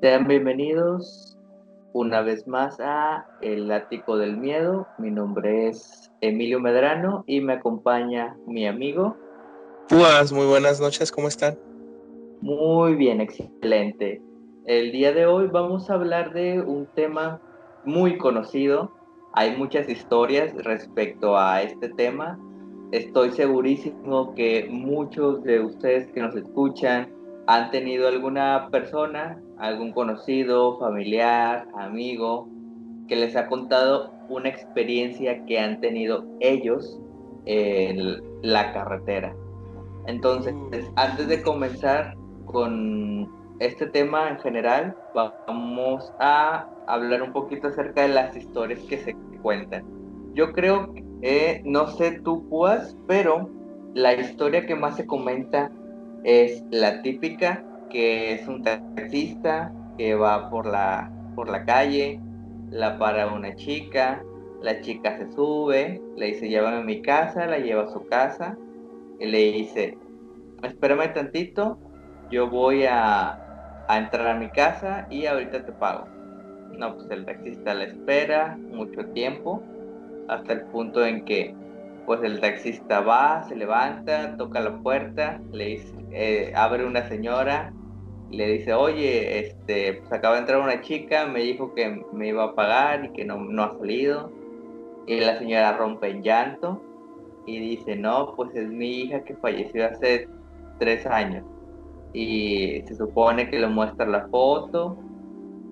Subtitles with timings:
[0.00, 1.36] Sean bienvenidos
[1.92, 4.86] una vez más a El Ático del Miedo.
[4.96, 9.14] Mi nombre es Emilio Medrano y me acompaña mi amigo.
[9.90, 11.58] Pues muy buenas noches, ¿cómo están?
[12.40, 14.22] Muy bien, excelente.
[14.64, 17.38] El día de hoy vamos a hablar de un tema
[17.84, 18.92] muy conocido.
[19.34, 22.40] Hay muchas historias respecto a este tema.
[22.90, 27.19] Estoy segurísimo que muchos de ustedes que nos escuchan
[27.50, 32.48] han tenido alguna persona, algún conocido, familiar, amigo,
[33.08, 37.00] que les ha contado una experiencia que han tenido ellos
[37.46, 39.34] en la carretera.
[40.06, 40.54] Entonces,
[40.94, 43.28] antes de comenzar con
[43.58, 49.16] este tema en general, vamos a hablar un poquito acerca de las historias que se
[49.42, 49.84] cuentan.
[50.34, 53.50] Yo creo que, no sé tú, Puas, pero
[53.94, 55.72] la historia que más se comenta
[56.24, 62.20] es la típica, que es un taxista que va por la, por la calle,
[62.70, 64.22] la para una chica,
[64.62, 68.56] la chica se sube, le dice llévame a mi casa, la lleva a su casa
[69.18, 69.96] y le dice
[70.62, 71.78] espérame tantito,
[72.30, 76.06] yo voy a, a entrar a mi casa y ahorita te pago.
[76.76, 79.62] No, pues el taxista la espera mucho tiempo,
[80.28, 81.54] hasta el punto en que
[82.06, 87.72] pues el taxista va, se levanta, toca la puerta, le dice, eh, abre una señora,
[88.30, 92.44] le dice, oye, este, pues acaba de entrar una chica, me dijo que me iba
[92.44, 94.30] a pagar y que no, no ha salido.
[95.06, 96.82] Y la señora rompe en llanto
[97.46, 100.28] y dice, no, pues es mi hija que falleció hace
[100.78, 101.44] tres años.
[102.12, 104.96] Y se supone que le muestra la foto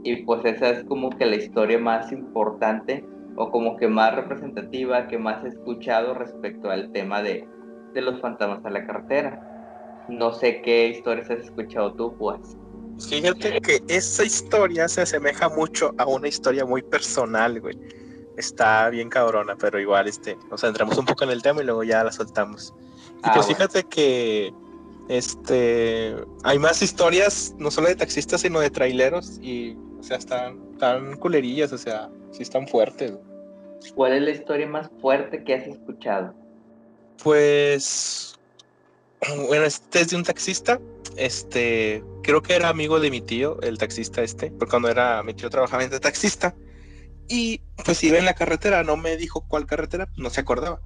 [0.04, 3.04] y pues esa es como que la historia más importante
[3.40, 7.48] o como que más representativa que más he escuchado respecto al tema de,
[7.94, 10.04] de los fantasmas a la carretera.
[10.08, 12.40] No sé qué historias has escuchado tú, pues.
[13.08, 17.78] Fíjate que esa historia se asemeja mucho a una historia muy personal, güey.
[18.36, 21.84] Está bien cabrona, pero igual, este, nos centramos un poco en el tema y luego
[21.84, 22.74] ya la soltamos.
[23.18, 24.52] Y ah, pues fíjate que,
[25.08, 30.76] este, hay más historias, no solo de taxistas, sino de traileros y, o sea, están,
[30.78, 33.14] tan culerillas, o sea, sí están fuertes.
[33.94, 36.34] ¿Cuál es la historia más fuerte que has escuchado?
[37.22, 38.38] Pues,
[39.48, 40.80] bueno, este es de un taxista.
[41.16, 45.34] Este, creo que era amigo de mi tío, el taxista este, porque cuando era mi
[45.34, 46.54] tío trabajaba de taxista.
[47.28, 50.80] Y pues iba en la carretera, no me dijo cuál carretera, no se acordaba.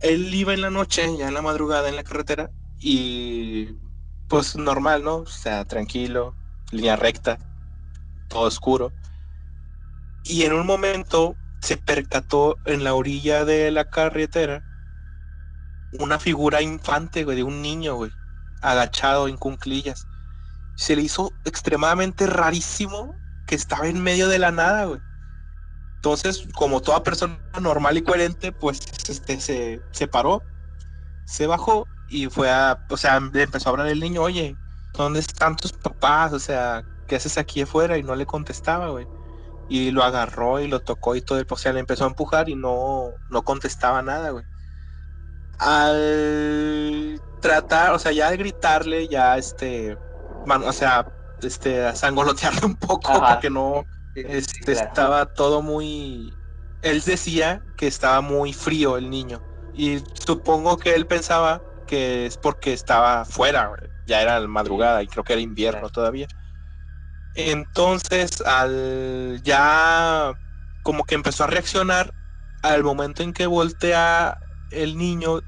[0.00, 2.50] Él iba en la noche, ya en la madrugada en la carretera,
[2.80, 3.76] y
[4.28, 5.16] pues normal, ¿no?
[5.18, 6.34] O sea, tranquilo,
[6.72, 7.38] línea recta,
[8.28, 8.92] todo oscuro.
[10.24, 14.62] Y en un momento se percató en la orilla de la carretera
[15.98, 18.10] una figura infante, güey, de un niño, güey,
[18.60, 20.06] agachado en cunclillas.
[20.76, 23.16] Se le hizo extremadamente rarísimo
[23.46, 25.00] que estaba en medio de la nada, güey.
[25.96, 30.42] Entonces, como toda persona normal y coherente, pues este, se, se paró,
[31.24, 34.54] se bajó y fue a, o sea, le empezó a hablar el niño, oye,
[34.92, 36.34] ¿dónde están tus papás?
[36.34, 37.96] O sea, ¿qué haces aquí afuera?
[37.96, 39.06] Y no le contestaba, güey
[39.68, 42.54] y lo agarró y lo tocó y todo el o le empezó a empujar y
[42.54, 44.44] no, no contestaba nada, güey.
[45.58, 49.96] Al tratar, o sea, ya al gritarle, ya este,
[50.46, 51.06] o sea,
[51.42, 56.32] este, a sangolotearle un poco porque no, este, estaba todo muy,
[56.82, 59.42] él decía que estaba muy frío el niño.
[59.74, 63.72] Y supongo que él pensaba que es porque estaba fuera,
[64.06, 66.26] ya era madrugada y creo que era invierno todavía.
[67.34, 70.38] Entonces, al ya
[70.82, 72.14] como que empezó a reaccionar,
[72.62, 74.38] al momento en que voltea
[74.70, 75.42] el niño,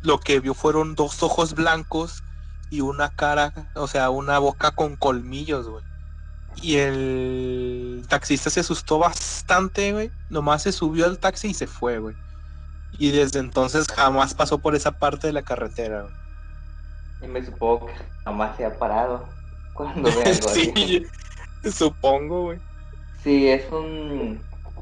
[0.00, 2.24] lo que vio fueron dos ojos blancos
[2.70, 5.84] y una cara, o sea, una boca con colmillos, güey.
[6.56, 10.12] Y el taxista se asustó bastante, güey.
[10.28, 12.16] Nomás se subió al taxi y se fue, güey.
[12.92, 16.14] Y desde entonces jamás pasó por esa parte de la carretera, güey.
[17.22, 17.94] Y me supongo que
[18.24, 19.28] jamás se ha parado
[19.74, 21.06] cuando ve algo sí.
[21.70, 22.58] Supongo, güey.
[23.22, 24.40] Sí, es un.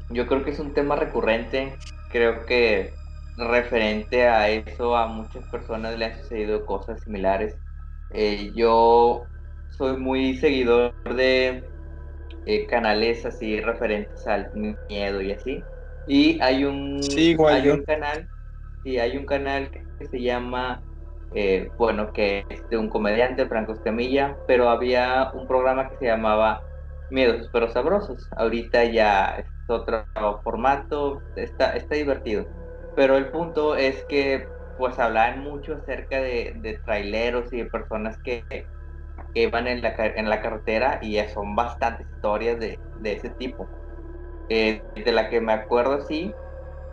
[0.09, 1.75] Yo creo que es un tema recurrente.
[2.09, 2.93] Creo que
[3.37, 7.55] referente a eso, a muchas personas le han sucedido cosas similares.
[8.11, 9.25] Eh, yo
[9.69, 11.63] soy muy seguidor de
[12.45, 14.51] eh, canales así referentes al
[14.89, 15.63] miedo y así.
[16.07, 17.01] Y hay un,
[17.49, 18.27] hay un canal,
[18.83, 19.69] sí, hay un canal
[19.99, 20.81] que se llama
[21.33, 26.05] eh, bueno, que es de un comediante, Franco Escamilla, pero había un programa que se
[26.05, 26.61] llamaba
[27.09, 28.27] Miedos pero sabrosos.
[28.31, 30.07] Ahorita ya es otro
[30.43, 32.47] formato, está, está divertido.
[32.93, 38.17] Pero el punto es que pues hablan mucho acerca de, de traileros y de personas
[38.23, 38.45] que
[39.33, 43.71] que iban en la, en la carretera y son bastantes historias de, de ese tipo.
[44.49, 46.37] Eh, de la que me acuerdo, sí,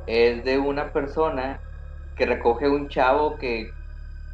[0.06, 1.62] es de una persona
[2.16, 3.72] que recoge un chavo que,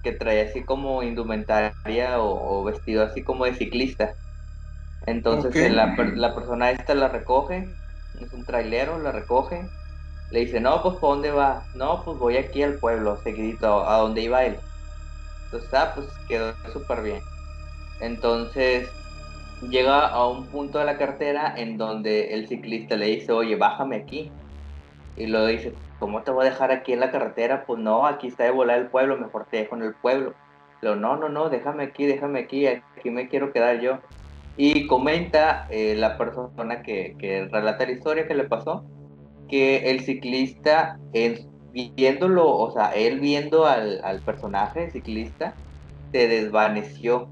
[0.03, 4.17] que trae así como indumentaria o, vestido así como de ciclista.
[5.07, 7.69] Entonces la, la, persona esta la recoge,
[8.21, 9.67] es un trailero, la recoge,
[10.31, 11.65] le dice, no, pues ¿por dónde va?
[11.75, 14.57] No, pues voy aquí al pueblo, seguidito, a donde iba él.
[15.47, 17.21] Entonces, ah, pues quedó súper bien.
[18.01, 18.89] Entonces
[19.69, 23.97] llega a un punto de la carretera en donde el ciclista le dice, oye, bájame
[23.97, 24.31] aquí.
[25.17, 27.65] Y luego dice, ¿cómo te voy a dejar aquí en la carretera?
[27.67, 30.35] Pues no, aquí está de volar el pueblo, mejor te dejo en el pueblo.
[30.81, 33.99] Pero no, no, no, déjame aquí, déjame aquí, aquí me quiero quedar yo.
[34.63, 38.85] Y comenta eh, la persona que, que, relata la historia que le pasó,
[39.49, 41.01] que el ciclista,
[41.73, 45.55] viéndolo, o sea, él viendo al, al personaje ciclista,
[46.13, 47.31] se desvaneció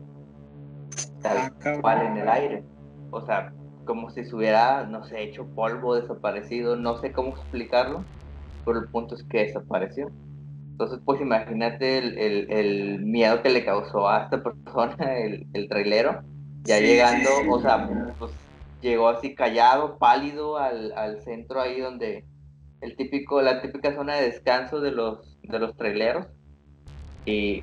[1.21, 2.65] tal ah, cual en el aire.
[3.11, 3.53] O sea,
[3.85, 8.07] como si se hubiera, no sé, hecho polvo, desaparecido, no sé cómo explicarlo,
[8.65, 10.11] pero el punto es que desapareció.
[10.71, 16.23] Entonces, pues imagínate el, el, miedo que le causó a esta persona, el, el trailero,
[16.64, 17.88] ya llegando, o sea,
[18.19, 18.32] pues
[18.81, 22.25] llegó así callado, pálido al, al, centro ahí donde
[22.81, 26.26] el típico, la típica zona de descanso de los, de los traileros,
[27.25, 27.62] y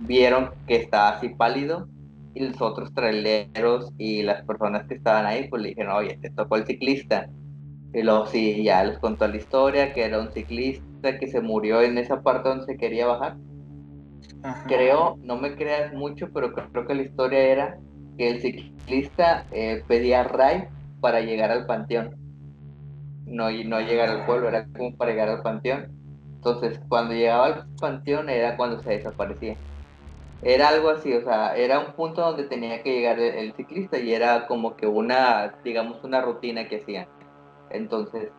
[0.00, 1.88] vieron que estaba así pálido
[2.34, 6.30] y los otros traileros y las personas que estaban ahí, pues le dijeron, oye, te
[6.30, 7.30] tocó el ciclista.
[7.94, 11.80] Y luego sí, ya les contó la historia, que era un ciclista que se murió
[11.80, 13.38] en esa parte donde se quería bajar.
[14.66, 17.78] Creo, no me creas mucho, pero creo que la historia era
[18.16, 20.68] que el ciclista eh, pedía ray
[21.00, 22.16] para llegar al panteón.
[23.24, 25.88] No, y no llegar al pueblo, era como para llegar al panteón.
[26.36, 29.56] Entonces, cuando llegaba al panteón era cuando se desaparecía
[30.42, 34.12] era algo así, o sea, era un punto donde tenía que llegar el, ciclista y
[34.12, 37.08] era como que una, digamos, una rutina que hacían.
[37.70, 38.30] Entonces,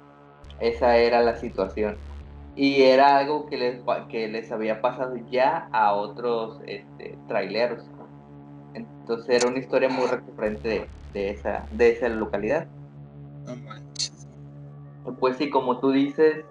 [0.59, 1.97] esa era la situación.
[2.55, 7.83] Y era algo que les, que les había pasado ya a otros este, traileros.
[9.09, 12.67] Entonces era una historia muy recurrente de, esa, de esa localidad.
[13.45, 14.27] No manches.
[15.17, 16.43] Pues sí, como tú dices,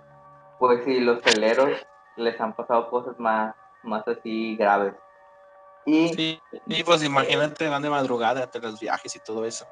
[0.59, 1.73] pues sí, los traileros
[2.17, 4.95] les han pasado cosas más, más así graves.
[5.85, 6.41] Y, sí,
[6.87, 9.67] pues imagínate, van de madrugada entre los viajes y todo eso.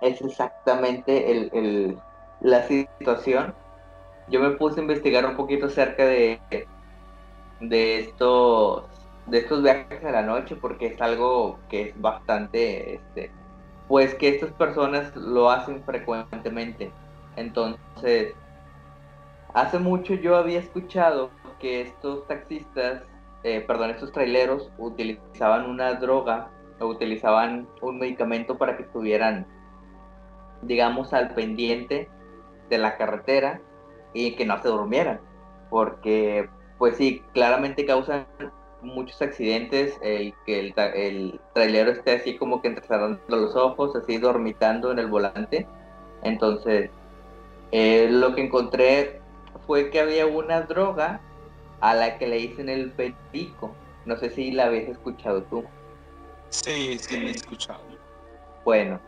[0.00, 1.96] Es exactamente el,
[2.40, 3.54] la situación.
[4.26, 6.40] Yo me puse a investigar un poquito acerca de,
[7.60, 8.99] de estos
[9.30, 13.30] de estos viajes a la noche porque es algo que es bastante este
[13.88, 16.92] pues que estas personas lo hacen frecuentemente.
[17.36, 18.34] Entonces
[19.54, 23.02] hace mucho yo había escuchado que estos taxistas
[23.42, 29.46] eh, perdón, estos traileros utilizaban una droga o utilizaban un medicamento para que estuvieran,
[30.62, 32.08] digamos, al pendiente
[32.68, 33.60] de la carretera
[34.12, 35.20] y que no se durmieran,
[35.70, 38.26] porque, pues sí, claramente causan
[38.82, 44.18] muchos accidentes el que el, el trailero esté así como que entrecerrando los ojos, así
[44.18, 45.66] dormitando en el volante.
[46.22, 46.90] Entonces,
[47.72, 49.20] eh, lo que encontré
[49.66, 51.20] fue que había una droga
[51.80, 53.74] a la que le dicen el perico.
[54.04, 55.64] No sé si la habías escuchado tú.
[56.48, 57.80] Sí, sí, la he escuchado.
[58.64, 59.00] Bueno,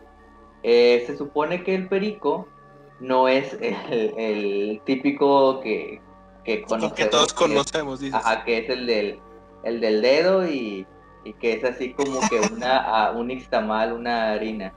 [0.62, 2.47] eh, se supone que el perico
[3.00, 6.00] no es el, típico que,
[6.45, 6.64] que.
[6.95, 8.14] Que todos conocemos, dices.
[8.14, 9.21] Ajá, que es el del,
[9.64, 10.87] el del dedo y,
[11.40, 14.73] que es así como que una, un ixtamal, una harina.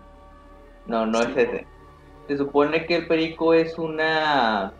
[0.86, 1.66] No, no es ese.
[2.28, 4.74] Se supone que el perico es una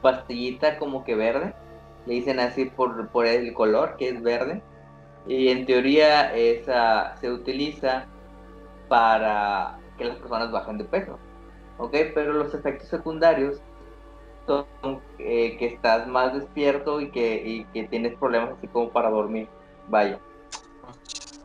[0.00, 1.54] pastillita como que verde
[2.06, 4.62] le dicen así por, por el color que es verde
[5.26, 8.06] y en teoría esa se utiliza
[8.88, 11.18] para que las personas bajen de peso
[11.78, 13.60] ok pero los efectos secundarios
[15.18, 19.48] eh, que estás más despierto y que, y que tienes problemas así como para dormir.
[19.88, 20.18] Vaya.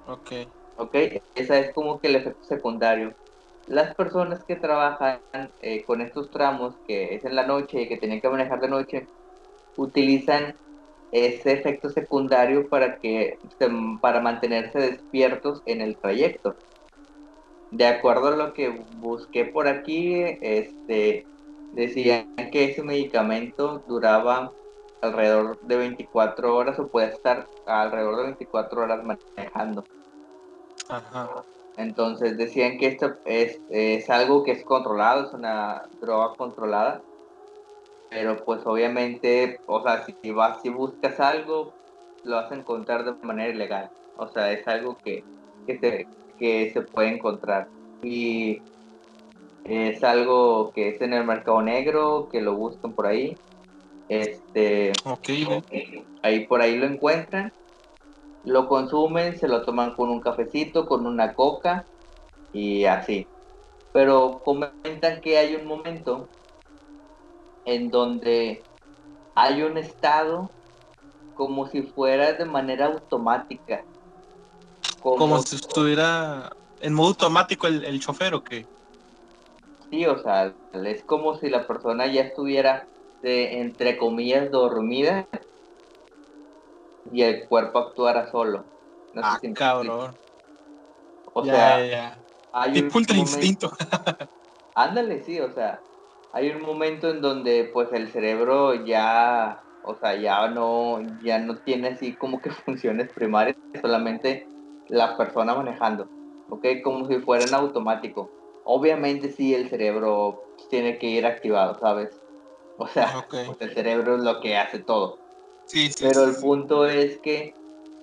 [0.07, 0.31] Ok.
[0.77, 0.95] Ok
[1.35, 3.13] esa es como que el efecto secundario.
[3.67, 5.19] Las personas que trabajan
[5.61, 8.69] eh, con estos tramos que es en la noche y que tienen que manejar de
[8.69, 9.07] noche
[9.77, 10.55] utilizan
[11.11, 13.37] ese efecto secundario para que
[14.01, 16.55] para mantenerse despiertos en el trayecto.
[17.71, 21.25] De acuerdo a lo que busqué por aquí, este
[21.73, 24.51] decían que ese medicamento duraba
[25.01, 29.83] alrededor de 24 horas o puede estar alrededor de 24 horas manejando.
[31.77, 37.01] Entonces decían que esto es, es algo que es controlado, es una droga controlada
[38.09, 41.73] pero pues obviamente, o sea, si vas, si buscas algo,
[42.23, 43.91] lo vas a encontrar de manera ilegal.
[44.17, 45.23] O sea, es algo que,
[45.67, 46.07] que,
[46.39, 47.67] que se puede encontrar.
[48.01, 48.61] Y
[49.65, 53.37] es algo que es en el mercado negro, que lo buscan por ahí.
[54.07, 54.91] Este,
[56.23, 57.53] ahí por ahí lo encuentran,
[58.43, 61.85] lo consumen, se lo toman con un cafecito, con una coca
[62.51, 63.27] y así.
[63.93, 66.27] Pero comentan que hay un momento
[67.65, 68.63] en donde
[69.35, 70.49] hay un estado
[71.35, 73.83] como si fuera de manera automática.
[75.01, 76.51] Como, si estuviera
[76.81, 78.65] en modo automático el, el chofer o qué?
[79.91, 82.87] Sí, o sea, es como si la persona ya estuviera,
[83.21, 85.27] de, entre comillas, dormida
[87.11, 88.65] y el cuerpo actuara solo.
[89.13, 90.15] No ah, cabrón.
[91.33, 92.17] O sea,
[92.51, 93.71] hay un instinto.
[94.75, 95.81] Ándale, sí, o sea,
[96.31, 101.57] hay un momento en donde pues el cerebro ya, o sea, ya no, ya no
[101.57, 104.47] tiene así como que funciones primarias, solamente
[104.87, 106.07] la persona manejando,
[106.49, 106.65] ¿ok?
[106.83, 108.38] Como si fuera en automático.
[108.65, 112.09] Obviamente sí el cerebro tiene que ir activado, ¿sabes?
[112.77, 115.19] O sea, pues, el cerebro es lo que hace todo.
[115.65, 117.53] Sí, Pero el punto es que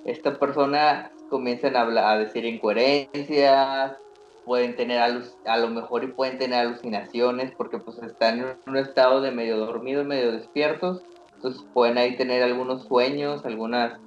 [0.05, 3.97] esta persona comienzan a, hablar, a decir incoherencias,
[4.45, 9.21] pueden tener a lo mejor y pueden tener alucinaciones porque pues están en un estado
[9.21, 11.03] de medio dormido, medio despiertos,
[11.35, 13.99] entonces pueden ahí tener algunos sueños, algunas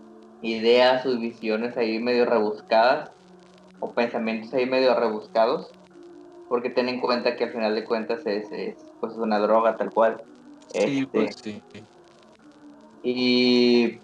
[0.41, 3.11] ideas o visiones ahí medio rebuscadas
[3.81, 5.73] o pensamientos ahí medio rebuscados
[6.49, 9.91] porque ten en cuenta que al final de cuentas es, es pues una droga tal
[9.91, 10.21] cual.
[10.73, 11.83] Sí, pues este, sí.
[13.03, 13.99] Y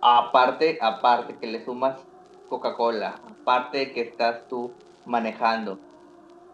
[0.00, 2.00] aparte, aparte que le sumas
[2.48, 4.72] Coca-Cola, aparte que estás tú
[5.04, 5.78] manejando,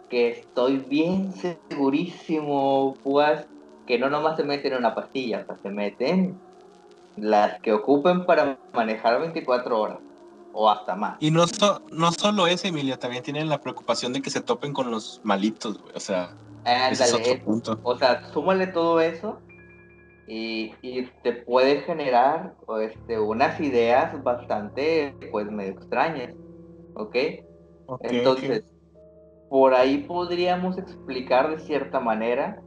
[0.09, 3.47] que estoy bien segurísimo, pues,
[3.87, 6.41] que no nomás se meten en una pastilla, o sea, se meten
[7.17, 10.10] las que ocupen para manejar 24 horas
[10.53, 11.17] o hasta más.
[11.21, 11.45] Y no,
[11.93, 15.81] no solo eso, Emilia, también tienen la preocupación de que se topen con los malitos,
[15.95, 16.35] o sea,
[16.91, 17.81] es otro punto.
[17.83, 19.39] O sea, súmale todo eso
[20.27, 20.73] y,
[21.23, 26.35] te puede generar este, unas ideas bastante, pues, medio extrañas,
[26.95, 27.17] ¿ok?
[28.03, 28.65] Entonces,
[29.49, 32.63] por ahí podríamos explicar de cierta manera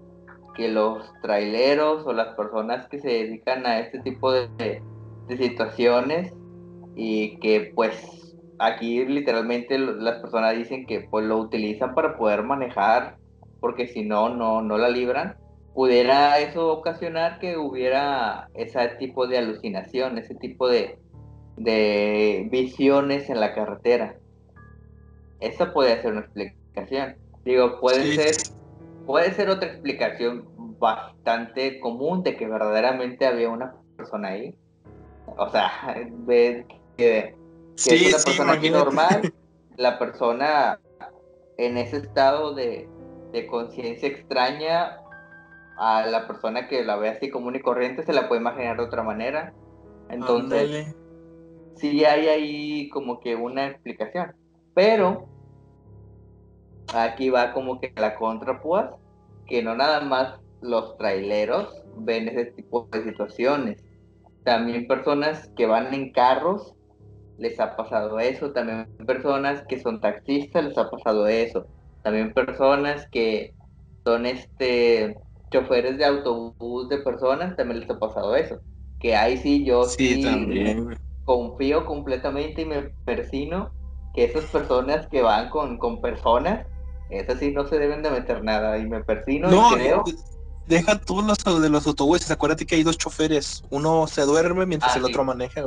[0.56, 4.82] que los traileros o las personas que se dedican a este tipo de,
[5.28, 6.34] de situaciones
[6.96, 13.18] y que pues aquí literalmente las personas dicen que pues lo utilizan para poder manejar
[13.60, 15.38] porque si no, no, no la libran
[15.74, 21.00] pudiera eso ocasionar que hubiera ese tipo de alucinación, ese tipo de,
[21.58, 24.18] de visiones en la carretera.
[25.40, 27.16] Esa puede ser una explicación.
[27.44, 28.36] Digo, puede ser
[29.06, 30.48] puede ser otra explicación
[30.80, 34.56] bastante común de que verdaderamente había una persona ahí.
[35.38, 35.72] O sea,
[36.26, 36.66] ves
[37.04, 37.36] que,
[37.76, 39.34] es una persona aquí normal,
[39.78, 40.80] la persona
[41.58, 42.88] en ese estado de,
[43.32, 45.00] de conciencia extraña
[45.78, 48.84] a la persona que la ve así común y corriente se la puede imaginar de
[48.84, 49.54] otra manera.
[50.10, 50.96] Entonces,
[51.76, 54.36] sí hay ahí como que una explicación.
[54.74, 55.28] Pero
[56.94, 58.86] aquí va como que la contra, pues,
[59.48, 63.84] que no nada más los traileros ven ese tipo de situaciones.
[64.44, 66.76] También personas que van en carros
[67.38, 68.52] les ha pasado eso.
[68.52, 71.66] También personas que son taxistas les ha pasado eso.
[72.04, 73.54] También personas que
[74.04, 75.18] son este
[75.52, 78.60] choferes de autobús de personas también les ha pasado eso.
[79.00, 80.98] Que ahí sí yo sí, también.
[81.26, 83.72] confío completamente y me persino
[84.14, 86.66] que esas personas que van con, con personas,
[87.10, 88.78] esas sí no se deben de meter nada.
[88.78, 90.04] Y me persino y creo.
[90.66, 94.96] Deja tú los de los autobuses, acuérdate que hay dos choferes, uno se duerme mientras
[94.96, 95.64] ah, el otro maneja.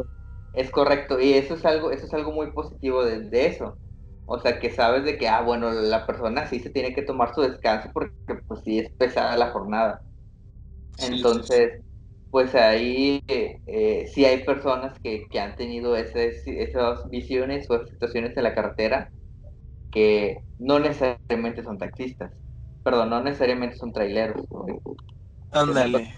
[0.57, 3.77] Es correcto, y eso es algo, eso es algo muy positivo de, de eso.
[4.25, 7.35] O sea, que sabes de que, ah, bueno, la persona sí se tiene que tomar
[7.35, 8.11] su descanso porque
[8.49, 10.03] pues sí es pesada la jornada.
[10.99, 11.83] Entonces,
[12.31, 18.37] pues ahí eh, sí hay personas que, que han tenido esas, esas visiones o situaciones
[18.37, 19.11] en la carretera
[19.91, 22.33] que no necesariamente son taxistas.
[22.83, 24.45] Perdón, no necesariamente son traileros.
[25.53, 26.15] Ándale.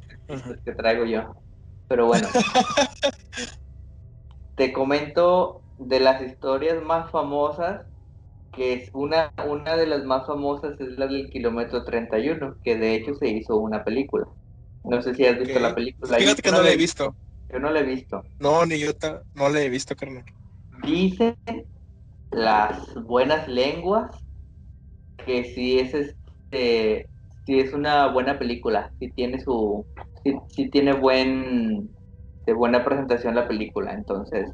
[0.65, 1.35] Que traigo yo.
[1.89, 2.29] Pero bueno.
[4.59, 7.83] te comento de las historias más famosas
[8.53, 12.97] que es una, una de las más famosas es la del kilómetro 31, que de
[12.97, 14.27] hecho se hizo una película.
[14.83, 16.17] No sé si has visto la película.
[16.17, 17.15] Fíjate que no, la he visto.
[17.53, 18.25] Yo no la he visto.
[18.41, 18.91] No, ni yo
[19.35, 20.25] no la he visto, carnal.
[20.83, 21.37] Dicen
[22.33, 24.11] las buenas lenguas
[25.25, 27.09] que si es este
[27.47, 29.87] si es una buena película, si tiene su
[30.49, 31.91] si, tiene buen
[32.49, 33.93] este, buena presentación la película.
[33.93, 34.51] Entonces,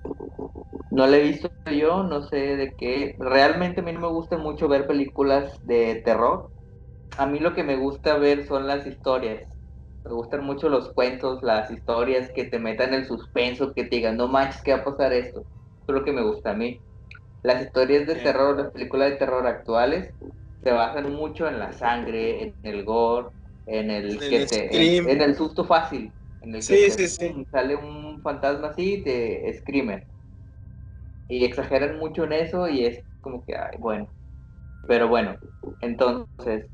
[0.91, 3.15] no la he visto yo, no sé de qué.
[3.19, 6.51] Realmente a mí no me gusta mucho ver películas de terror.
[7.17, 9.49] A mí lo que me gusta ver son las historias.
[10.05, 14.17] Me gustan mucho los cuentos, las historias que te metan el suspenso, que te digan,
[14.17, 15.41] no manches, ¿qué va a pasar esto?
[15.41, 16.81] Eso es lo que me gusta a mí.
[17.43, 20.13] Las historias de terror, las películas de terror actuales,
[20.63, 23.29] se basan mucho en la sangre, en el gore,
[23.67, 26.11] en el, que te, en, el susto fácil.
[26.45, 30.07] En el que sale un fantasma así te screamer.
[31.29, 34.09] Y exageran mucho en eso y es como que, ay, bueno.
[34.87, 35.37] Pero bueno,
[35.81, 36.67] entonces,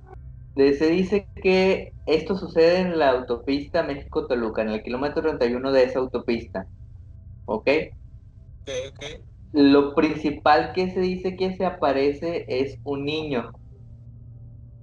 [0.56, 6.00] se dice que esto sucede en la autopista México-Toluca, en el kilómetro 31 de esa
[6.00, 6.66] autopista.
[7.44, 7.68] ¿Ok?
[8.62, 9.04] Ok, ok.
[9.52, 13.52] Lo principal que se dice que se aparece es un niño.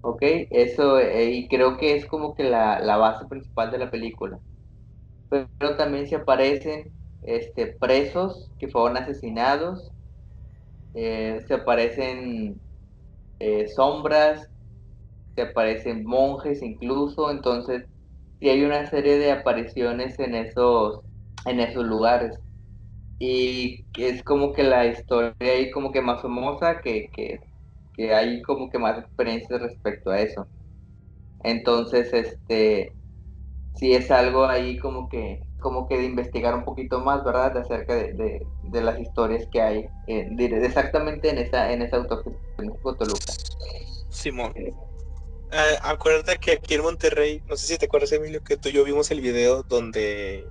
[0.02, 0.22] ¿Ok?
[0.22, 4.40] Eso, eh, y creo que es como que la, base principal de la película.
[5.30, 6.92] Pero, también se aparecen
[7.22, 9.92] este, presos que fueron asesinados.
[10.94, 12.60] Eh, se aparecen
[13.40, 14.50] eh, sombras,
[15.36, 17.86] se aparecen monjes incluso, entonces
[18.40, 21.02] sí hay una serie de apariciones en esos,
[21.46, 22.40] en esos lugares.
[23.20, 27.42] Y es como que la historia ahí como que más famosa, que, que,
[27.94, 30.50] que hay como que más experiencias respecto a eso.
[31.44, 32.97] Entonces, este,
[33.78, 37.54] sí es algo ahí como que, como que de investigar un poquito más, ¿verdad?
[37.54, 40.28] De acerca de, de, las historias que hay eh,
[40.64, 43.34] exactamente en esa, en esa autopista en Toluca.
[44.10, 44.54] Simón.
[44.56, 48.74] Eh, acuérdate que aquí en Monterrey, no sé si te acuerdas, Emilio, que tú y
[48.74, 50.48] yo vimos el video donde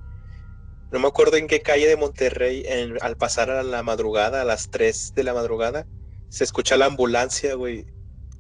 [0.91, 2.65] no me acuerdo en qué calle de Monterrey,
[3.01, 5.87] al pasar a la madrugada, a las 3 de la madrugada,
[6.29, 7.87] se escucha la ambulancia, güey,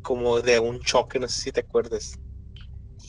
[0.02, 2.18] como de un choque, no sé si te acuerdas.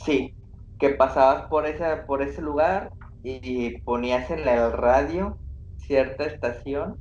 [0.06, 0.34] Sí,
[0.79, 5.37] que pasabas por, esa, por ese lugar y ponías en la radio
[5.77, 6.99] cierta estación,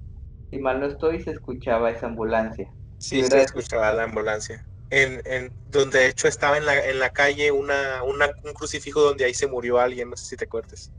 [0.51, 2.71] y mal no estoy, se escuchaba esa ambulancia.
[2.99, 7.11] Sí, se escuchaba la ambulancia en, en, donde de hecho estaba en la, en la
[7.11, 10.93] calle una, una, un crucifijo donde ahí se murió alguien, no sé si te acuerdas.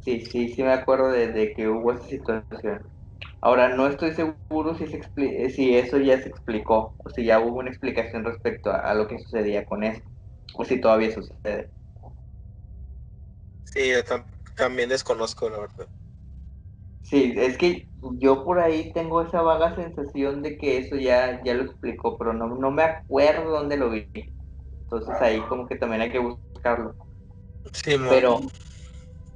[0.00, 2.86] Sí, sí, sí me acuerdo de, que hubo esa situación.
[3.40, 7.58] Ahora, no estoy seguro si, se si eso ya se explicó, o si ya hubo
[7.58, 10.02] una explicación respecto a, lo que sucedía con eso,
[10.54, 11.72] o si todavía sucede.
[13.64, 14.02] Sí, yo
[14.56, 15.88] también desconozco, la verdad.
[17.02, 21.54] Sí, es que yo por ahí tengo esa vaga sensación de que eso ya, ya
[21.54, 24.10] lo explicó, pero no, no me acuerdo dónde lo vi.
[24.82, 26.96] Entonces ahí como que también hay que buscarlo.
[27.72, 28.40] Sí, pero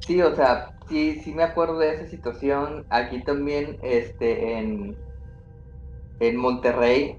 [0.00, 2.86] sí, o sea, sí, sí me acuerdo de esa situación.
[2.90, 4.96] Aquí también, este, en,
[6.20, 7.18] en Monterrey,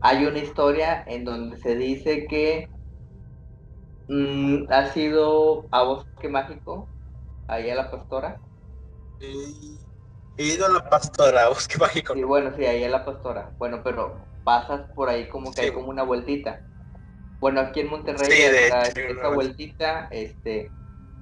[0.00, 2.68] hay una historia en donde se dice que
[4.08, 6.88] mm, ha sido a Bosque Mágico,
[7.48, 8.40] ahí a la pastora.
[10.36, 12.14] He ido a la pastora, bosque mágico.
[12.14, 13.50] Sí, bueno, sí, ahí a la pastora.
[13.58, 16.60] Bueno, pero pasas por ahí como que hay como una vueltita.
[17.40, 18.42] Bueno, aquí en Monterrey sí,
[19.00, 20.70] esa vueltita, este,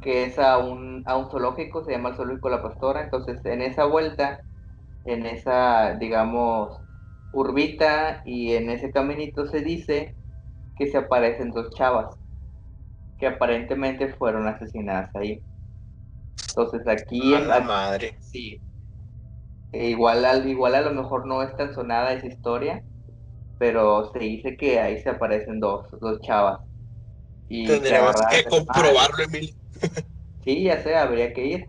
[0.02, 3.04] que es a un, a un zoológico, se llama el zoológico La Pastora.
[3.04, 4.40] Entonces, en esa vuelta,
[5.06, 6.78] en esa, digamos,
[7.32, 10.14] urbita y en ese caminito se dice
[10.76, 12.16] que se aparecen dos chavas
[13.18, 15.42] que aparentemente fueron asesinadas ahí.
[16.48, 18.16] Entonces aquí en la madre.
[18.20, 18.60] Sí,
[19.72, 22.82] e igual, al, igual a lo mejor no es tan sonada esa historia,
[23.58, 26.60] pero se dice que ahí se aparecen dos, dos chavas.
[27.48, 29.54] Y Tendríamos que, comprobarlo, Emilio.
[30.44, 31.68] sí, ya sé, habría que ir.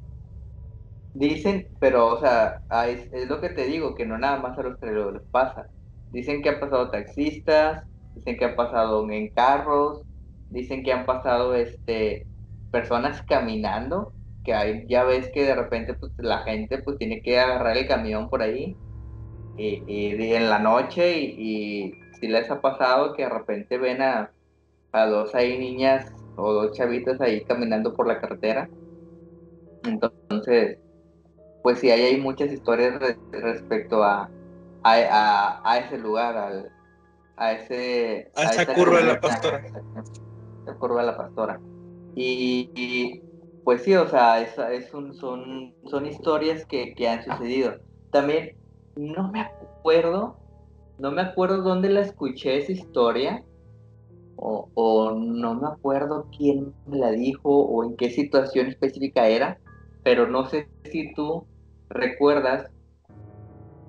[1.14, 4.64] Dicen, pero, o sea, es, es, lo que te digo, que no nada más a
[4.64, 5.68] los trailers les pasa.
[6.12, 7.84] Dicen que han pasado taxistas,
[8.16, 10.04] dicen que han pasado en carros,
[10.50, 12.26] dicen que han pasado este
[12.72, 14.14] personas caminando
[14.48, 18.30] que ya ves que de repente pues la gente pues tiene que agarrar el camión
[18.30, 18.78] por ahí
[19.58, 24.32] y, en la noche y, si les ha pasado que de repente ven a,
[24.94, 28.68] dos ahí niñas o dos chavitas ahí caminando por la carretera.
[29.84, 30.80] Entonces,
[31.62, 33.00] pues sí, ahí hay muchas historias
[33.32, 34.28] respecto a,
[34.84, 36.66] a, ese lugar,
[37.36, 38.32] a ese...
[38.36, 39.64] A, esa curva de la pastora.
[40.75, 41.60] Curva de la pastora.
[42.15, 43.21] y,
[43.67, 47.75] pues sí, o sea, es, un, son, son historias que, han sucedido.
[48.12, 48.56] También
[48.95, 50.38] no me acuerdo,
[50.99, 53.43] no me acuerdo dónde la escuché esa historia,
[54.38, 59.60] o, no me acuerdo quién la dijo o en qué situación específica era,
[60.01, 61.45] pero no sé si tú
[61.89, 62.71] recuerdas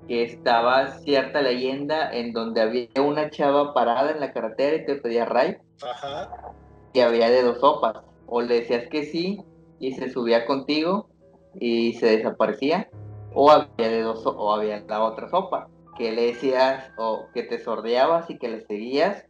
[0.09, 4.97] que estaba cierta leyenda en donde había una chava parada en la carretera y te
[4.97, 5.55] pedía ray.
[5.81, 6.29] Ajá.
[6.93, 7.97] Y había de dos sopas.
[8.27, 9.43] O le decías que sí
[9.79, 11.09] y se subía contigo
[11.59, 12.89] y se desaparecía,
[13.33, 17.59] o había, de dos, o había la otra sopa, que le decías o que te
[17.59, 19.25] sordeabas y que le seguías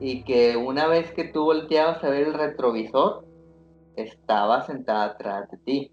[0.00, 3.24] y que una vez que tú volteabas a ver el retrovisor,
[3.96, 5.92] estaba sentada atrás de ti.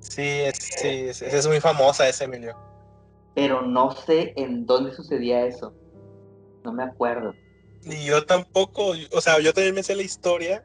[0.00, 2.54] Sí, es, sí, es, es muy famosa ese Emilio.
[3.34, 5.74] Pero no sé en dónde sucedía eso.
[6.64, 7.34] No me acuerdo.
[7.82, 10.64] Ni yo tampoco, o sea, yo también me sé la historia,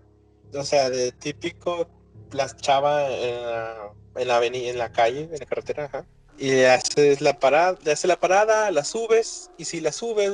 [0.54, 1.88] o sea, de típico
[2.32, 6.06] las chava en la, en la avenida, en la calle, en la carretera.
[6.38, 10.32] Y haces la parada, le la parada, la subes, y si la subes,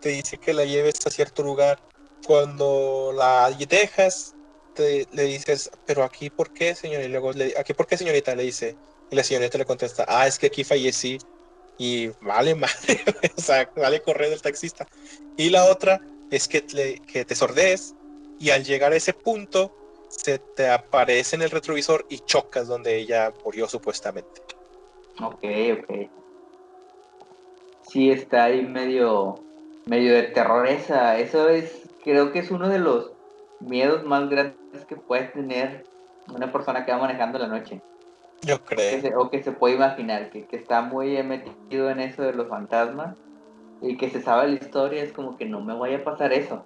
[0.00, 1.80] te dice que la lleves a cierto lugar.
[2.26, 4.34] Cuando la dejas,
[4.74, 6.76] te, le dices, pero aquí por qué?
[6.82, 8.34] Y luego, le, ¿aquí por qué, señorita?
[8.34, 8.76] Le dice.
[9.10, 11.18] Y la señorita le contesta, ah, es que aquí fallecí.
[11.78, 13.02] Y vale madre,
[13.36, 14.86] o vale correr del taxista.
[15.36, 17.94] Y la otra es que, te, que te sordees
[18.38, 19.74] y al llegar a ese punto
[20.08, 24.42] se te aparece en el retrovisor y chocas donde ella murió supuestamente.
[25.20, 25.44] Ok,
[25.78, 26.10] ok.
[27.82, 29.42] Sí, está ahí medio,
[29.86, 31.18] medio de terror esa.
[31.18, 33.12] Eso es, creo que es uno de los
[33.60, 35.84] miedos más grandes que puede tener
[36.32, 37.80] una persona que va manejando la noche.
[38.42, 39.20] Yo creo.
[39.20, 43.16] o que se puede imaginar, que, que está muy metido en eso de los fantasmas
[43.80, 46.64] y que se sabe la historia, es como que no me vaya a pasar eso.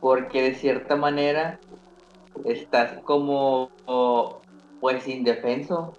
[0.00, 1.58] Porque de cierta manera
[2.44, 3.70] estás como,
[4.80, 5.92] pues indefenso,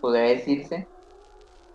[0.00, 0.86] podría decirse,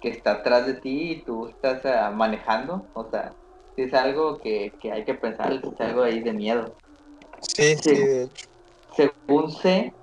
[0.02, 2.86] que está atrás de ti y tú estás ah, manejando.
[2.94, 3.34] O sea,
[3.78, 6.76] es algo que, que, hay que pensar, es algo ahí de miedo.
[7.42, 8.48] Sí, sí, de hecho.
[8.96, 9.94] Según sé,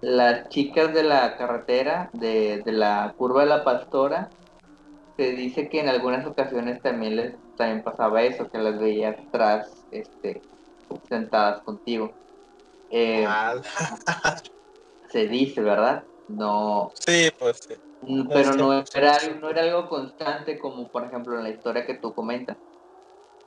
[0.00, 4.30] las chicas de la carretera, de, de la curva de la pastora,
[5.18, 9.84] se dice que en algunas ocasiones también les también pasaba eso, que las veías atrás,
[9.90, 10.44] este,
[11.08, 12.14] sentadas contigo.
[12.88, 13.26] Eh,
[15.10, 16.06] se dice, ¿verdad?
[16.28, 16.92] No.
[17.04, 17.74] Sí, pues sí.
[18.02, 21.98] Mm, pero no era, no era algo constante como por ejemplo en la historia que
[21.98, 22.56] tú comentas.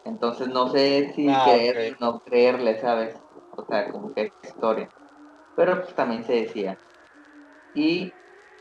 [0.03, 3.15] Entonces no sé si ah, creer o no creerle, ¿sabes?
[3.51, 4.89] O sea, como que historia.
[5.55, 6.77] Pero pues también se decía.
[7.73, 8.13] Y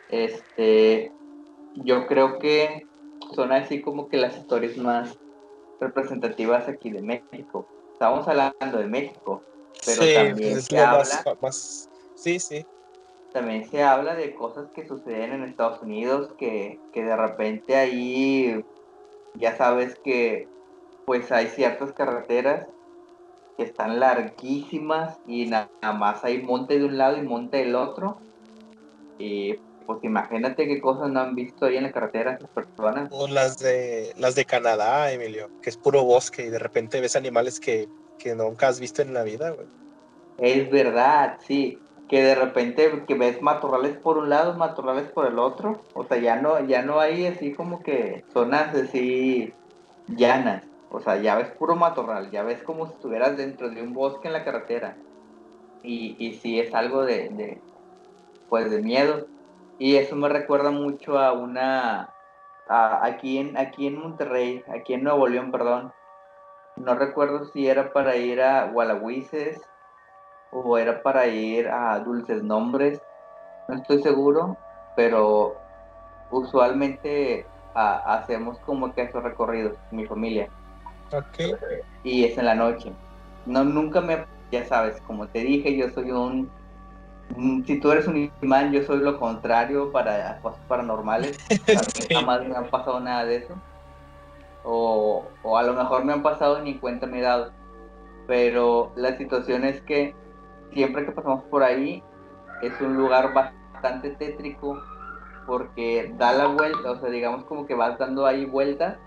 [0.06, 1.12] este
[1.74, 2.89] yo creo que
[3.34, 5.18] son así como que las historias más
[5.80, 7.66] representativas aquí de México.
[7.92, 9.42] Estamos hablando de México,
[9.84, 11.04] pero también se habla.
[12.14, 12.66] Sí, sí.
[13.32, 18.64] También se habla de cosas que suceden en Estados Unidos, que, que de repente ahí
[19.34, 20.48] ya sabes que
[21.06, 22.66] pues hay ciertas carreteras
[23.56, 28.18] que están larguísimas y nada más hay monte de un lado y monte del otro.
[29.18, 29.56] Y
[29.90, 33.08] pues imagínate qué cosas no han visto ahí en la carretera esas personas.
[33.10, 37.16] O las de las de Canadá, Emilio, que es puro bosque y de repente ves
[37.16, 39.66] animales que, que nunca has visto en la vida, güey.
[40.38, 45.40] Es verdad, sí, que de repente que ves matorrales por un lado, matorrales por el
[45.40, 49.52] otro, o sea, ya no ya no hay así como que zonas así
[50.06, 53.92] llanas, o sea, ya ves puro matorral, ya ves como si estuvieras dentro de un
[53.92, 54.96] bosque en la carretera.
[55.82, 57.60] Y, y sí es algo de, de
[58.48, 59.26] pues de miedo
[59.80, 62.10] y eso me recuerda mucho a una,
[62.68, 65.90] aquí, en, aquí en Monterrey, aquí en Nuevo León, perdón.
[66.76, 69.62] No recuerdo si era para ir a Gualahuises
[70.52, 73.00] o era para ir a Dulces Nombres,
[73.68, 74.58] no estoy seguro,
[74.96, 75.56] pero
[76.30, 80.50] usualmente hacemos como que esos recorridos, mi familia.
[81.10, 81.54] Okay.
[82.04, 82.92] Y es en la noche.
[83.46, 86.50] No, nunca me, ya sabes, como te dije, yo soy un
[87.66, 91.38] si tú eres un imán, yo soy lo contrario para cosas paranormales.
[92.10, 93.54] Jamás me han pasado nada de eso.
[94.64, 97.52] O, o, a lo mejor me han pasado ni cuenta me he dado.
[98.26, 100.14] Pero la situación es que
[100.72, 102.02] siempre que pasamos por ahí
[102.62, 104.80] es un lugar bastante tétrico
[105.46, 108.98] porque da la vuelta, o sea, digamos como que vas dando ahí vueltas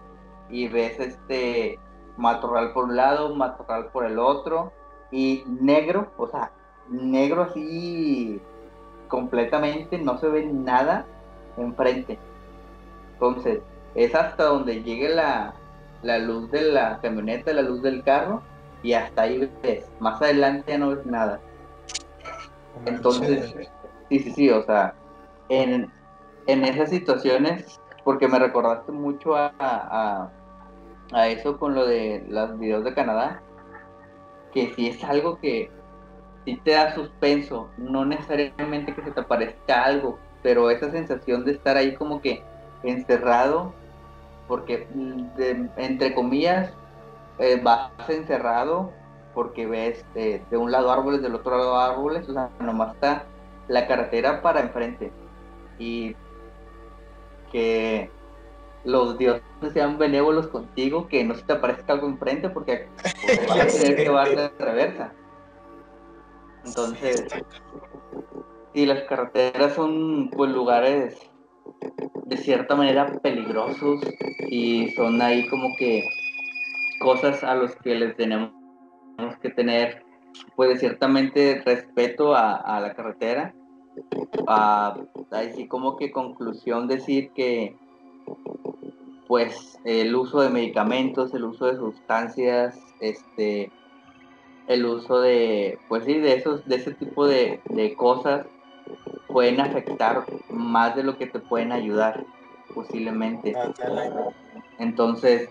[0.49, 1.79] y ves este
[2.17, 4.71] matorral por un lado, matorral por el otro
[5.11, 6.51] y negro, o sea,
[6.89, 8.41] negro así
[9.07, 11.05] completamente, no se ve nada
[11.57, 12.17] enfrente.
[13.13, 13.59] Entonces,
[13.95, 15.53] es hasta donde llegue la,
[16.01, 18.41] la luz de la camioneta, la luz del carro,
[18.81, 19.85] y hasta ahí ves.
[19.99, 21.39] Más adelante ya no ves nada.
[22.85, 23.53] Entonces,
[24.09, 24.93] sí, sí, sí, o sea,
[25.49, 25.91] en,
[26.47, 30.29] en esas situaciones, porque me recordaste mucho a, a,
[31.13, 33.41] a eso con lo de los videos de Canadá,
[34.53, 35.71] que sí es algo que
[36.45, 41.53] sí te da suspenso, no necesariamente que se te aparezca algo, pero esa sensación de
[41.53, 42.43] estar ahí como que
[42.83, 43.73] encerrado,
[44.47, 46.71] porque mm, entre comillas
[47.39, 48.91] eh, vas encerrado
[49.33, 53.23] porque ves de un lado árboles, del otro lado árboles, o sea, nomás está
[53.67, 55.11] la carretera para enfrente,
[55.79, 56.15] y
[57.51, 58.09] que
[58.83, 62.87] los dioses sean benévolos contigo, que no se te aparezca algo enfrente porque,
[63.47, 65.11] vas a tener que llevar de reversa.
[66.65, 67.25] Entonces,
[68.73, 71.17] sí, las carreteras son pues lugares
[72.25, 74.01] de cierta manera peligrosos
[74.49, 76.07] y son ahí como que
[76.99, 78.51] cosas a los que les tenemos
[79.41, 80.03] que tener
[80.55, 83.53] pues ciertamente respeto a, la carretera.
[85.31, 87.75] así como que conclusión decir que
[89.27, 93.71] pues el uso de medicamentos, el uso de sustancias, este,
[94.67, 98.45] el uso de, pues sí, de esos, de ese tipo de, de cosas
[99.27, 102.25] pueden afectar más de lo que te pueden ayudar,
[102.73, 103.53] posiblemente.
[104.79, 105.49] Entonces,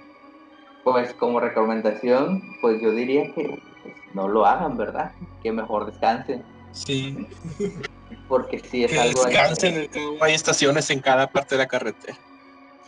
[0.85, 5.13] pues como recomendación, pues yo diría que pues, no lo hagan, ¿verdad?
[5.43, 6.45] Que mejor descansen.
[6.73, 7.27] Sí.
[8.29, 9.25] Porque si es que algo...
[9.25, 12.17] Descansen, hay estaciones en cada parte de la carretera.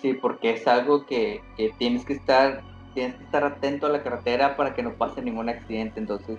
[0.00, 2.62] Sí, porque es algo que, que tienes que estar
[2.94, 6.00] tienes que estar atento a la carretera para que no pase ningún accidente.
[6.00, 6.38] Entonces,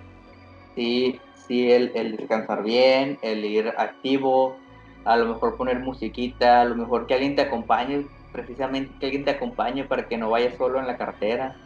[0.74, 4.56] sí, sí, el, descansar bien, el ir activo,
[5.04, 9.24] a lo mejor poner musiquita, a lo mejor que alguien te acompañe, precisamente que alguien
[9.24, 11.56] te acompañe para que no vayas solo en la carretera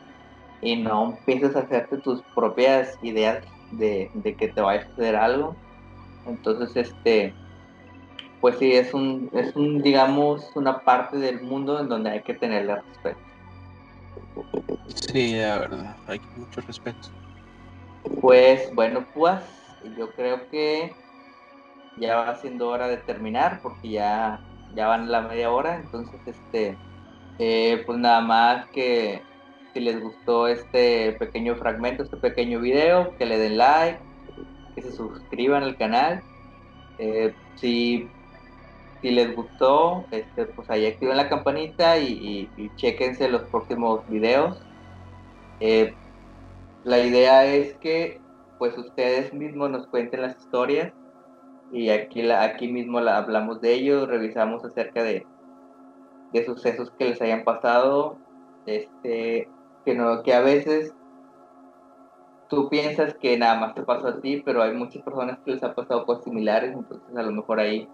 [0.60, 5.16] y no empieces a hacerte tus propias ideas de, de que te vaya a suceder
[5.16, 5.56] algo.
[6.26, 7.32] Entonces, este,
[8.40, 12.34] pues sí, es un, es un, digamos, una parte del mundo en donde hay que
[12.34, 13.29] tenerle respeto.
[15.12, 17.08] Sí, la verdad, hay mucho respeto.
[18.20, 19.40] Pues bueno, pues
[19.96, 20.94] yo creo que
[21.96, 24.40] ya va siendo hora de terminar porque ya,
[24.74, 26.76] ya van la media hora, entonces este,
[27.38, 29.22] eh, pues nada más que
[29.72, 34.00] si les gustó este pequeño fragmento, este pequeño video, que le den like,
[34.74, 36.22] que se suscriban al canal.
[36.98, 38.08] Eh, si,
[39.00, 44.60] si les gustó, este, pues ahí activen la campanita y, y, chequense los próximos videos.
[45.60, 45.94] Eh,
[46.84, 48.20] la idea es que
[48.58, 50.92] pues ustedes mismos nos cuenten las historias
[51.72, 55.26] y aquí, la, aquí mismo la, hablamos de ello, revisamos acerca de,
[56.32, 58.18] de sucesos que les hayan pasado,
[58.66, 59.48] este,
[59.84, 60.94] que, no, que a veces
[62.48, 65.62] tú piensas que nada más te pasó a ti, pero hay muchas personas que les
[65.62, 67.88] ha pasado cosas similares, entonces a lo mejor ahí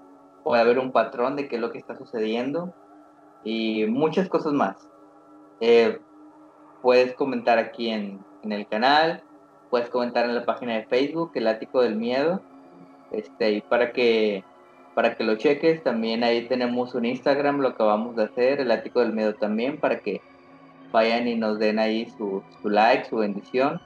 [0.47, 2.73] puede haber un patrón de qué es lo que está sucediendo
[3.43, 4.77] y muchas cosas más.
[5.59, 5.99] Eh,
[6.83, 9.25] puedes comentar aquí en, en el canal,
[9.71, 12.41] puedes comentar en la página de Facebook, El Ático del Miedo,
[13.11, 14.45] este, y para que,
[14.95, 19.01] para que lo cheques, también ahí tenemos un Instagram, lo acabamos de hacer, El Ático
[19.01, 20.21] del Miedo también, para que
[20.93, 23.81] vayan y nos den ahí su, su like, su bendición.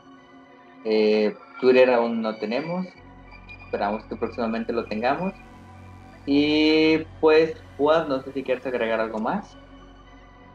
[0.85, 2.87] Eh, Twitter aún no tenemos,
[3.65, 5.33] esperamos que próximamente lo tengamos.
[6.33, 9.57] Y pues, Juan, no sé si quieres agregar algo más.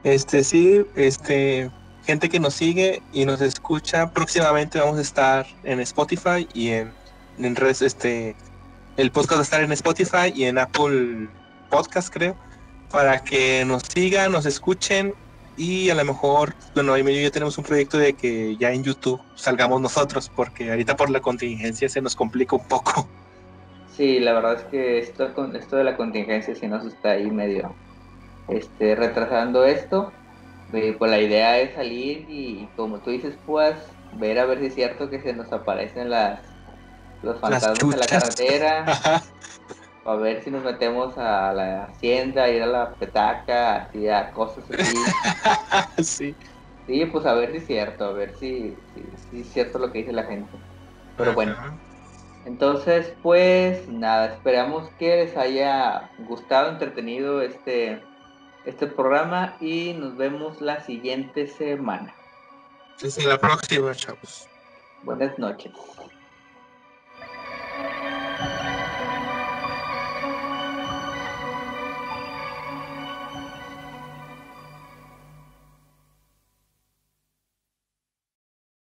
[0.06, 1.70] Este sí, este
[2.06, 6.94] gente que nos sigue y nos escucha, próximamente vamos a estar en Spotify y en,
[7.40, 8.38] en redes, este,
[8.96, 11.28] el podcast va a estar en Spotify y en Apple
[11.70, 12.38] Podcast, creo,
[12.90, 15.14] para que nos sigan, nos escuchen
[15.58, 18.82] y a lo mejor, bueno, ahí y ya tenemos un proyecto de que ya en
[18.86, 23.10] YouTube salgamos nosotros, porque ahorita por la contingencia se nos complica un poco.
[23.96, 27.76] Sí, la verdad es que esto, esto de la contingencia sí nos está ahí medio
[28.50, 30.14] este, retrasando esto
[30.98, 33.76] pues la idea es salir y, como tú dices, pues
[34.14, 36.42] ver a ver si es cierto que se nos aparecen las
[37.22, 38.86] los fantasmas en la carretera.
[40.06, 44.66] a ver si nos metemos a la hacienda, ir a la petaca, así a cosas
[44.70, 46.04] así.
[46.04, 46.36] sí.
[46.86, 50.00] Sí, pues a ver si es cierto, a ver si, si, es cierto lo que
[50.00, 50.56] dice la gente.
[51.18, 51.56] Pero bueno.
[52.46, 58.02] Entonces, pues nada, esperamos que les haya gustado, entretenido este,
[58.66, 62.14] este programa y nos vemos la siguiente semana.
[63.02, 64.48] Desde la próxima, chavos.
[65.04, 65.74] Buenas noches.